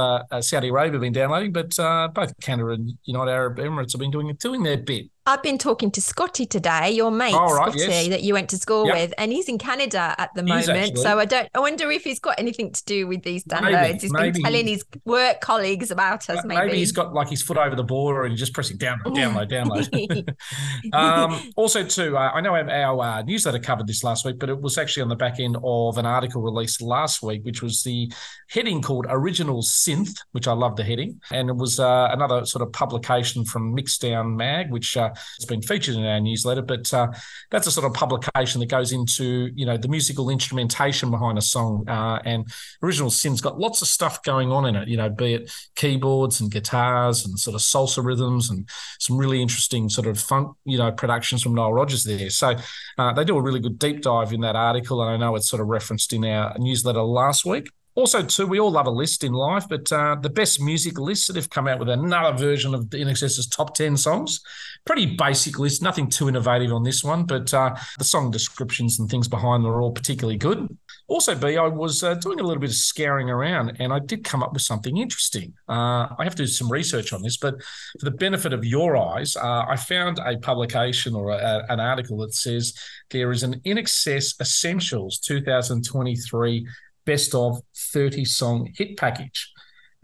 [0.42, 4.12] Saudi Arabia have been downloading, but uh, both Canada and United Arab Emirates have been
[4.12, 5.10] doing doing their bit.
[5.28, 8.08] I've been talking to Scotty today, your mate Oh, right, Scotty, yes.
[8.08, 8.96] that you went to school Yep.
[8.96, 10.98] with, and he's in Canada at the He moment.
[10.98, 11.50] So I don't.
[11.54, 14.02] I wonder if he's got anything to do with these Maybe, downloads.
[14.02, 14.32] he's maybe.
[14.32, 16.46] been telling his work colleagues about us.
[16.46, 16.62] Maybe.
[16.68, 19.50] Maybe, he's got like his foot over the border and he's just pressing download, download,
[19.50, 20.94] download.
[20.94, 24.50] um, also, too, uh, I know our, our uh, newsletter covered this last week, but
[24.50, 27.84] it was actually on the back end of an article released last week, which was
[27.84, 28.10] the
[28.50, 31.20] heading called Original Synth, which I love the heading.
[31.32, 35.62] And it was uh, another sort of publication from Mixdown Mag, which uh, has been
[35.62, 36.62] featured in our newsletter.
[36.62, 37.08] But uh,
[37.52, 41.42] that's a sort of publication that goes into, you know, the musical instrumentation behind a
[41.42, 41.88] song.
[41.88, 42.48] Uh, and
[42.82, 46.42] Original Sin's got lots of stuff going on in it, you know, be it keyboards
[46.42, 48.68] and guitars and sort of salsa rhythms and
[49.00, 52.30] some really interesting sort of funk, you know, productions from Nile Rodgers there.
[52.30, 52.56] So
[52.98, 55.02] uh, they do a really good deep dive in that article.
[55.02, 57.70] And I know it's sort of referenced in our newsletter last week.
[57.98, 61.26] Also, too, we all love a list in life, but uh, the best music lists
[61.26, 64.40] that have come out with another version of the INXS's top 10 songs.
[64.86, 69.10] Pretty basic list, nothing too innovative on this one, but uh, the song descriptions and
[69.10, 70.78] things behind them are all particularly good.
[71.08, 74.24] Also, Bee, I was uh, doing a little bit of scouring around and I did
[74.24, 75.54] come up with something interesting.
[75.68, 77.56] Uh, I have to do some research on this, but
[78.00, 82.18] for the benefit of your eyes, uh, I found a publication or a, an article
[82.18, 82.74] that says
[83.10, 86.68] there is an INXS Essentials 2023
[87.08, 89.52] best of 30 song hit package.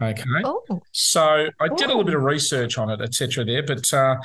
[0.02, 0.24] Okay.
[0.44, 0.80] Oh.
[0.90, 1.22] So
[1.60, 3.44] I did a little bit of research on it, etc.
[3.44, 4.16] there, but uh,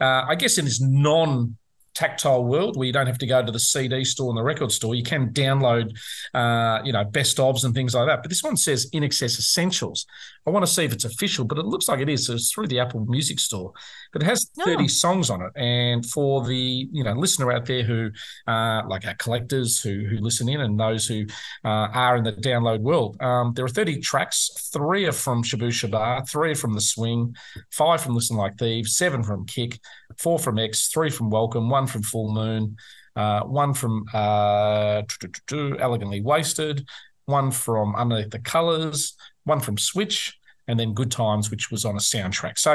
[0.00, 1.58] uh, I guess in this non
[1.98, 4.70] tactile world where you don't have to go to the CD store and the record
[4.70, 4.94] store.
[4.94, 5.96] You can download,
[6.32, 8.22] uh, you know, best ofs and things like that.
[8.22, 10.06] But this one says INXS Essentials.
[10.46, 12.26] I want to see if it's official, but it looks like it is.
[12.26, 13.72] So it's through the Apple Music Store,
[14.12, 14.86] but it has 30 Oh.
[14.86, 15.52] songs on it.
[15.56, 18.10] And for the you know listener out there who,
[18.46, 21.26] uh, like our collectors who who listen in and those who
[21.64, 24.70] uh, are in the download world, um, there are 30 tracks.
[24.72, 27.34] Three are from Shabooh Shoobah, three are from The Swing,
[27.72, 29.80] five from Listen Like Thieves, seven from Kick,
[30.18, 32.76] four from X, three from Welcome, one from Full Moon,
[33.16, 35.02] uh, one from uh,
[35.50, 36.86] Elegantly Wasted,
[37.26, 41.96] one from Underneath the Colors, one from Switch, and then Good Times, which was on
[41.96, 42.58] a soundtrack.
[42.58, 42.74] So,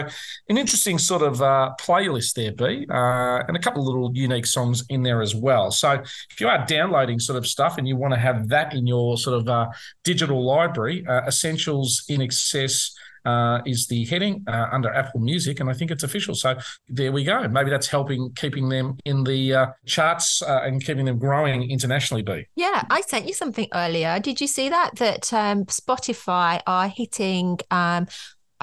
[0.49, 4.47] an interesting sort of uh, playlist there, Bee, uh, and a couple of little unique
[4.47, 5.71] songs in there as well.
[5.71, 8.87] So, if you are downloading sort of stuff and you want to have that in
[8.87, 9.69] your sort of uh,
[10.03, 12.91] digital library, uh, Essentials INXS
[13.25, 16.35] uh, is the heading uh, under Apple Music, and I think it's official.
[16.35, 16.55] So
[16.87, 17.47] there we go.
[17.47, 22.23] Maybe that's helping keeping them in the uh, charts uh, and keeping them growing internationally.
[22.23, 22.47] Bee.
[22.55, 24.19] Yeah, I sent you something earlier.
[24.19, 24.95] Did you see that?
[24.95, 28.07] That um, Spotify are hitting, um,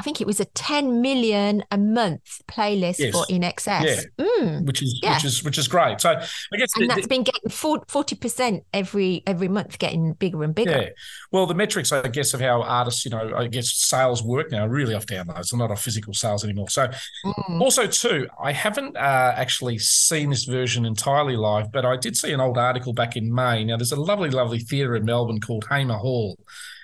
[0.01, 3.13] I think it was a 10 million a month playlist Yes.
[3.13, 4.07] for INXS.
[4.19, 4.65] Mm.
[4.67, 5.15] which is Yeah.
[5.17, 6.01] which is which is great.
[6.01, 10.43] So I guess And the- that's been getting 40 percent every every month, getting bigger
[10.43, 10.71] and bigger.
[10.71, 10.89] Yeah.
[11.33, 14.67] Well, the metrics, I guess, of how artists, you know, I guess sales work now
[14.67, 15.51] really off downloads.
[15.51, 16.71] They're not off physical sales anymore.
[16.71, 16.89] So,
[17.27, 17.61] Mm.
[17.61, 22.33] also, too, I haven't uh, actually seen this version entirely live, but I did see
[22.33, 23.65] an old article back in May.
[23.65, 26.39] Now, there's a lovely, lovely theatre in Melbourne called Hamer Hall.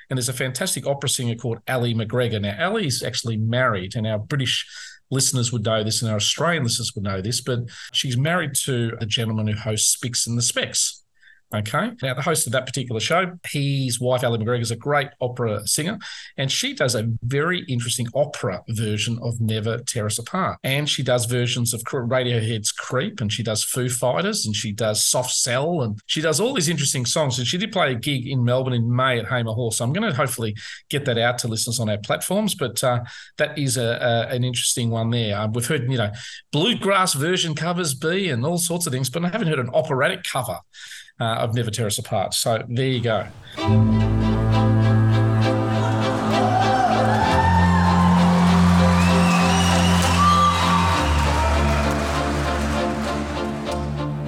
[0.09, 2.41] And there's a fantastic opera singer called Ali McGregor.
[2.41, 4.67] Now, Ali's actually married, and our British
[5.11, 7.61] listeners would know this, and our Australian listeners would know this, but
[7.93, 11.03] she's married to a gentleman who hosts Spicks and the Specks.
[11.55, 11.93] Okay.
[12.03, 15.65] Now, the host of that particular show, his wife, Ali McGregor, is a great opera
[15.67, 15.97] singer,
[16.37, 20.59] and she does a very interesting opera version of Never Tear Us Apart.
[20.65, 25.05] And she does versions of Radiohead's Creep, and she does Foo Fighters, and she does
[25.05, 27.39] Soft Cell, and she does all these interesting songs.
[27.39, 29.71] And she did play a gig in Melbourne in May at Hamer Hall.
[29.71, 30.57] So I'm going to hopefully
[30.91, 32.57] get that out to listeners on our platforms.
[32.57, 33.05] But uh,
[33.39, 35.39] that is a, a, an interesting one there.
[35.39, 36.11] Uh, we've heard, you know,
[36.51, 40.25] bluegrass version covers be and all sorts of things, but I haven't heard an operatic
[40.25, 40.59] cover
[41.21, 42.35] uh, of Never Tear Us Apart.
[42.35, 43.27] So there you go.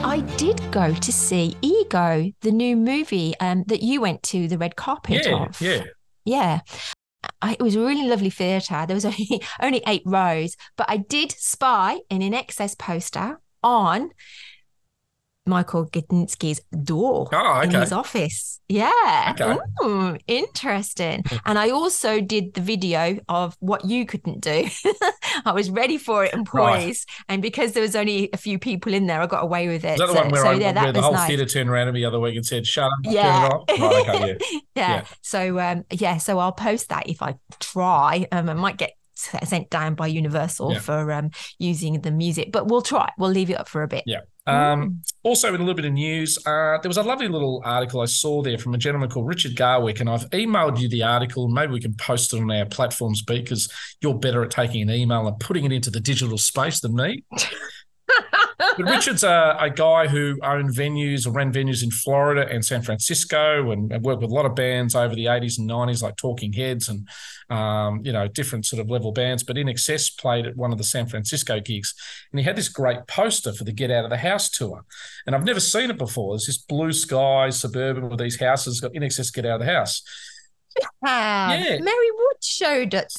[0.01, 4.57] I did go to see Ego, the new movie um, that you went to the
[4.59, 5.61] red carpet Yeah, of.
[5.61, 5.85] yeah.
[6.25, 6.61] Yeah.
[7.43, 8.85] I, it was a really lovely theatre.
[8.87, 14.11] There was only only eight rows, but I did spy an INXS poster on
[15.49, 18.61] Michael Gudinski's door Oh, in his office.
[18.69, 19.35] Yeah.
[19.41, 19.57] Okay.
[19.83, 21.25] Ooh, interesting.
[21.47, 24.69] And I also did the video of what you couldn't do.
[25.47, 26.85] I was ready for it and Right.
[26.85, 27.09] poised.
[27.29, 29.93] And because there was only a few people in there, I got away with it.
[29.95, 31.29] Is that the so one where, so, I, yeah, that the was whole nice.
[31.29, 33.49] theatre turned around to me the other week and said, shut up, Yeah.
[33.49, 33.81] turn it off?
[33.81, 34.35] Right, okay, yeah.
[34.53, 34.61] yeah.
[34.77, 35.05] Yeah.
[35.23, 38.27] So um yeah, so I'll post that if I try.
[38.33, 40.79] Um I might get sent down by Universal Yeah.
[40.81, 43.11] for um using the music, but we'll try.
[43.19, 44.05] We'll leave it up for a bit.
[44.07, 44.21] Yeah.
[44.49, 48.01] Um, also, in a little bit of news, uh, there was a lovely little article
[48.01, 51.49] I saw there from a gentleman called Richard Garwick, and I've emailed you the article.
[51.49, 55.27] Maybe we can post it on our platforms, because you're better at taking an email
[55.27, 57.23] and putting it into the digital space than me.
[58.59, 62.83] But Richard's a, a guy who owned venues or ran venues in Florida and San
[62.83, 66.17] Francisco and, and worked with a lot of bands over the 80s and 90s, like
[66.17, 67.09] Talking Heads and,
[67.51, 69.45] um, you know, different sort of level bands.
[69.45, 71.95] But INXS played at one of the San Francisco gigs
[72.33, 74.85] and he had this great poster for the Get Out of the House tour.
[75.27, 76.33] And I've never seen it before.
[76.35, 80.03] There's this blue sky suburban with these houses, got INXS Get Out of the House.
[81.05, 81.79] Ah, Yeah.
[81.79, 83.13] Mary Wood showed it.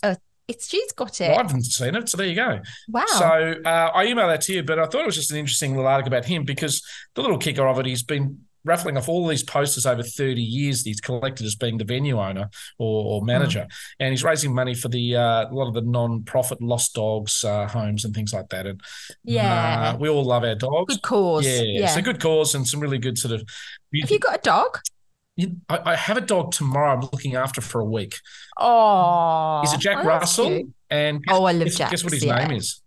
[0.49, 1.29] It's she's got it.
[1.29, 2.59] Well, I haven't seen it, so there you go.
[2.89, 3.05] Wow.
[3.05, 5.75] So uh, I emailed that to you, but I thought it was just an interesting
[5.75, 6.83] little article about him because
[7.13, 10.83] the little kicker of it, he's been raffling off all these posters over 30 years
[10.83, 13.61] that he's collected as being the venue owner or, or manager.
[13.61, 13.95] Mm.
[13.99, 17.67] And he's raising money for the uh, a lot of the non-profit lost dogs uh,
[17.67, 18.65] homes and things like that.
[18.65, 18.81] And
[19.23, 20.95] yeah, uh, we all love our dogs.
[20.95, 21.45] Good cause.
[21.45, 23.47] Yeah, yeah, it's a good cause and some really good sort of.
[24.01, 24.79] Have you got a dog?
[25.69, 26.93] I, I, have a dog tomorrow.
[26.93, 28.15] I'm looking after for a week.
[28.57, 30.69] Oh, he's a Jack oh, Russell, cute.
[30.89, 31.91] and oh, I love guess, Jack.
[31.91, 32.47] Guess what his yeah.
[32.47, 32.81] name is?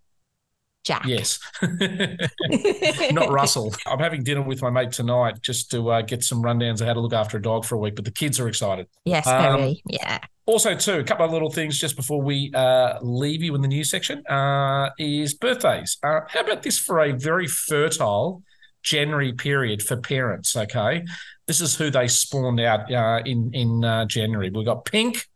[0.84, 1.04] Jack.
[1.06, 1.38] Yes,
[3.12, 3.72] not Russell.
[3.86, 6.94] I'm having dinner with my mate tonight just to uh, get some rundowns of how
[6.94, 7.94] to look after a dog for a week.
[7.94, 8.88] But the kids are excited.
[9.04, 9.70] Yes, very.
[9.70, 10.18] Um, yeah.
[10.44, 13.68] Also, too, a couple of little things just before we uh, leave you in the
[13.68, 15.98] news section uh, is birthdays.
[16.02, 18.42] Uh, how about this for a very fertile
[18.82, 20.56] January period for parents?
[20.56, 21.04] Okay,
[21.46, 24.50] this is who they spawned out uh, in in uh, January.
[24.50, 25.26] We've got Pink.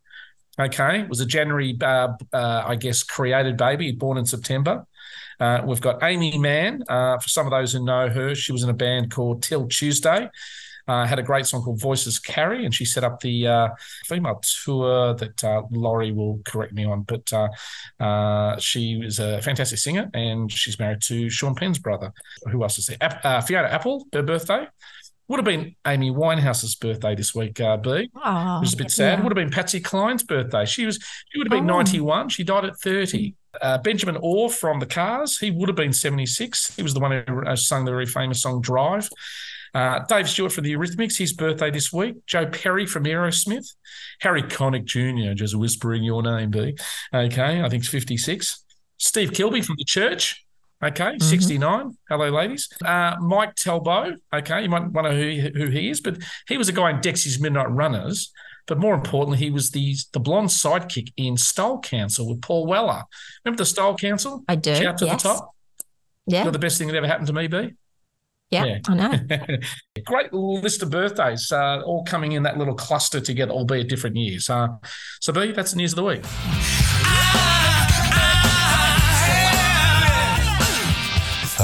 [0.59, 4.87] Okay, was a January, uh, I guess, created baby, born in September.
[5.39, 6.83] Uh, we've got Aimee Mann.
[6.89, 9.69] Uh, for some of those who know her, she was in a band called Till
[9.69, 10.31] Tuesday.
[10.89, 13.69] Uh, had a great song called Voices Carry, and she set up the uh,
[14.07, 17.03] female tour that uh, Laurie will correct me on.
[17.03, 17.31] But
[18.01, 22.13] uh, she is a fantastic singer, and she's married to Sean Penn's brother.
[22.51, 23.43] Who else is there?
[23.43, 24.69] Fiona Apple, her birthday.
[25.29, 28.11] Would have been Amy Winehouse's birthday this week, uh, Bee.
[28.15, 29.19] Oh, it was a bit sad.
[29.19, 29.25] Yeah.
[29.25, 30.65] Would have been Patsy Cline's birthday.
[30.65, 30.97] She was
[31.31, 31.79] she would have been Oh.
[31.79, 32.29] 91.
[32.29, 33.35] She died at 30.
[33.61, 36.77] Uh, Benjamin Orr from the Cars, he would have been 76.
[36.77, 39.09] He was the one who uh, sung the very famous song Drive.
[39.75, 42.15] Uh, Dave Stewart from the Eurythmics, his birthday this week.
[42.27, 43.67] Joe Perry from Aerosmith.
[44.21, 46.77] Harry Connick Jr., just whispering your name, Bee.
[47.13, 48.63] Okay, I think it's 56.
[48.99, 50.46] Steve Kilbey from the church.
[50.85, 51.97] Okay, 69.
[52.09, 52.69] Hello, ladies.
[52.85, 54.21] Uh, Mike Talbot.
[54.35, 57.41] Okay, you might wonder who, who he is, but he was a guy in Dexy's
[57.41, 58.31] Midnight Runners.
[58.67, 63.05] But more importantly, he was the the blonde sidekick in Style Council with Paul Weller.
[63.45, 64.45] Remember the Style Council?
[64.49, 64.75] I do.
[64.75, 65.23] Shout to yes.
[65.23, 65.55] the top.
[66.27, 66.43] Yeah.
[66.43, 67.73] You're the best thing that ever happened to me, Bee.
[68.51, 68.65] yeah.
[68.65, 68.79] yeah.
[68.89, 69.59] I know.
[70.05, 74.51] Great list of birthdays, uh, all coming in that little cluster together, albeit different years.
[74.51, 74.69] Uh,
[75.21, 76.25] so, Bee, that's the news of the week.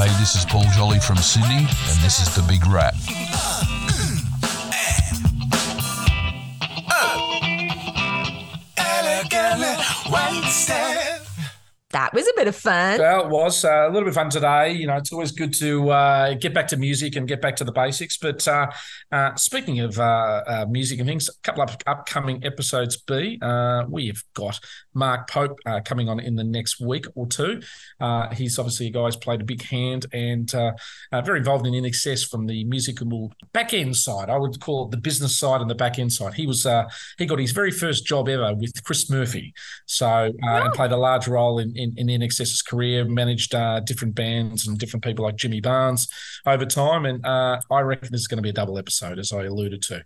[0.02, 2.96] Hey, this is Paul Jolly from Sydney, and this is The Big Rat.
[11.92, 12.98] That was a bit of fun.
[12.98, 14.72] Well, it was uh, a little bit of fun today.
[14.72, 17.64] You know, it's always good to uh, get back to music and get back to
[17.64, 18.16] the basics.
[18.16, 18.68] But uh,
[19.10, 22.96] uh, speaking of uh, uh, music and things, a couple of upcoming episodes.
[22.96, 24.58] Bee, uh, we have got
[24.94, 27.60] Mark Pope uh, coming on in the next week or two.
[28.00, 30.72] Uh, he's obviously a guy who's played a big hand and uh,
[31.12, 34.30] uh, very involved in INXS from the musical back end side.
[34.30, 36.34] I would call it the business side and the back end side.
[36.34, 36.84] He was uh,
[37.18, 39.52] he got his very first job ever with Chris Murphy,
[39.86, 43.04] so uh, and played a large role in in, in INXS's career.
[43.04, 46.08] Managed uh, different bands and different people like Jimmy Barnes
[46.46, 49.32] over time, and uh, I reckon this is going to be a double episode, as
[49.32, 50.04] I alluded to.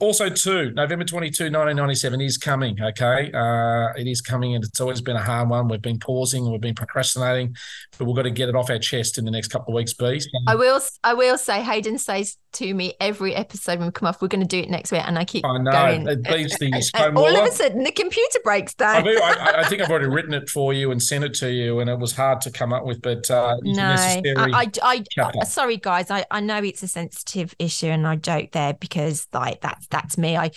[0.00, 3.30] Also, too, November 22, 1997 is coming, okay?
[3.32, 5.68] Uh, it is coming, and it's always been a hard one.
[5.68, 7.54] We've been pausing, we've been procrastinating,
[7.98, 9.92] but we've got to get it off our chest in the next couple of weeks,
[9.92, 10.22] Bee.
[10.46, 10.80] I will.
[11.04, 11.62] I will say.
[11.62, 14.70] Haydn says to me every episode when we come off, we're going to do it
[14.70, 16.08] next week, and I keep I know, going.
[16.08, 19.04] it beats the and all of a sudden, the computer breaks I, down.
[19.04, 21.80] do, I, I think I've already written it for you and sent it to you,
[21.80, 23.94] and it was hard to come up with, but uh, No.
[23.94, 26.10] I, I, I, sorry guys.
[26.10, 30.16] I, I know it's a sensitive issue, and I joke there because like that's that's
[30.18, 30.36] me.
[30.36, 30.50] I,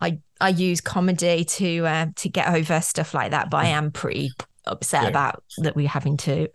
[0.00, 3.90] I, I use comedy to uh, to get over stuff like that, but I am
[3.90, 4.30] pretty
[4.66, 5.08] upset Yeah.
[5.08, 6.48] about that we're having to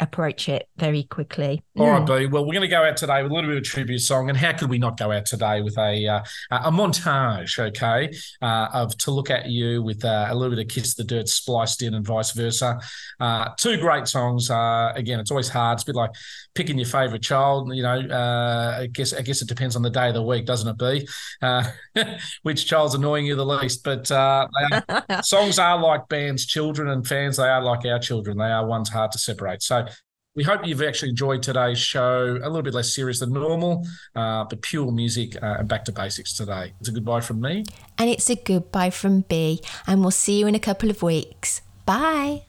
[0.00, 1.62] approach it very quickly.
[1.78, 2.06] All right, Mm.
[2.06, 2.26] Bee.
[2.26, 4.28] Well, we're going to go out today with a little bit of a tribute song,
[4.28, 8.10] and how could we not go out today with a uh, a montage, okay,
[8.42, 11.28] uh, of "To Look at You" with uh, a little bit of "Kiss the Dirt"
[11.28, 12.80] spliced in, and vice versa.
[13.20, 14.50] Uh, two great songs.
[14.50, 15.76] Uh, again, it's always hard.
[15.76, 16.10] It's a bit like
[16.54, 17.74] picking your favorite child.
[17.74, 20.46] You know, uh, I guess I guess it depends on the day of the week,
[20.46, 20.78] doesn't it?
[20.78, 21.08] Bee.
[21.42, 21.64] Uh,
[22.42, 23.84] which child's annoying you the least?
[23.84, 27.36] But uh, they are, songs are like bands, children and fans.
[27.36, 28.38] They are like our children.
[28.38, 29.62] They are ones hard to separate.
[29.62, 29.86] So.
[30.36, 32.38] We hope you've actually enjoyed today's show.
[32.42, 35.92] A little bit less serious than normal, uh, but pure music uh, and back to
[35.92, 36.72] basics today.
[36.78, 37.64] It's a goodbye from me.
[37.98, 41.62] And it's a goodbye from Bee, and we'll see you in a couple of weeks.
[41.84, 42.44] Bye.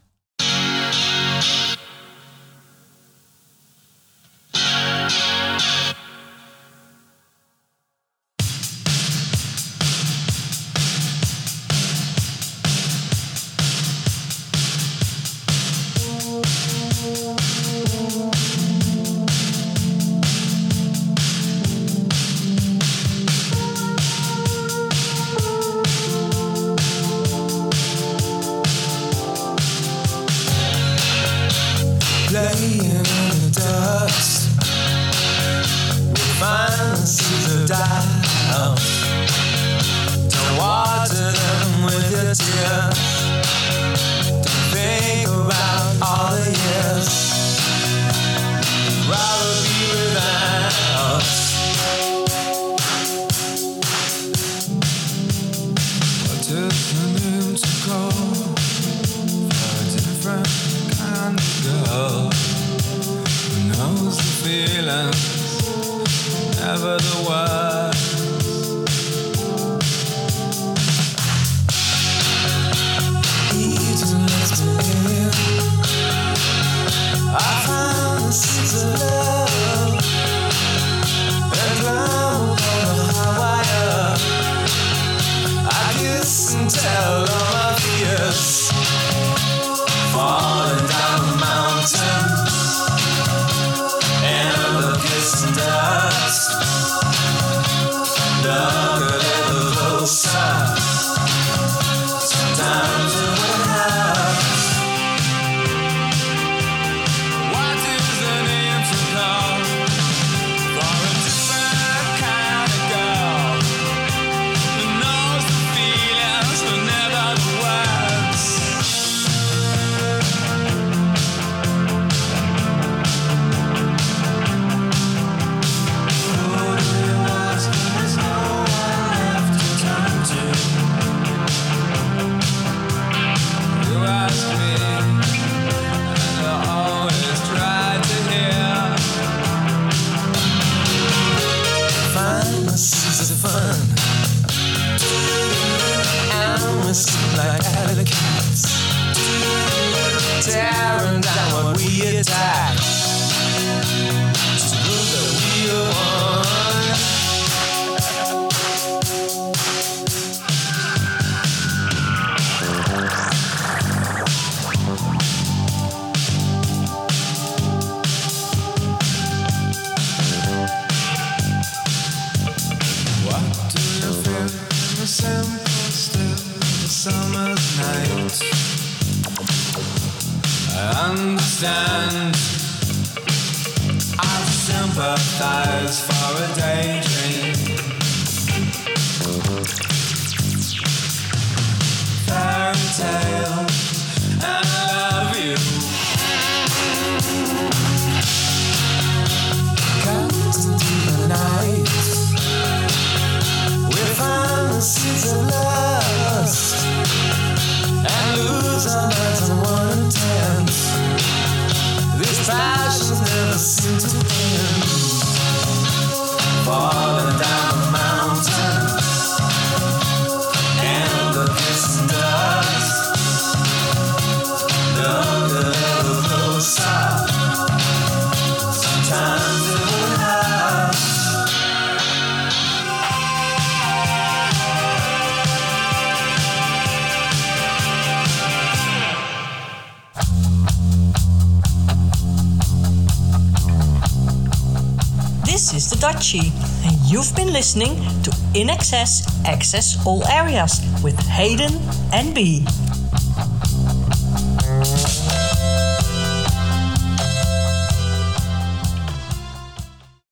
[247.52, 251.74] listening to INXS Access All Areas with Haydn
[252.14, 252.66] and Bee.